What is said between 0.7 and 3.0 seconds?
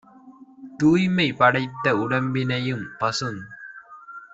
தூய்மை படைத்த உடம்பினையும்-